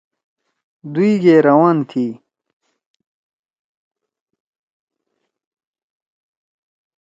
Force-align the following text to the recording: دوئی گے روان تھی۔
دوئی 0.93 1.13
گے 1.23 1.35
روان 1.47 1.77
تھی۔ 1.89 2.07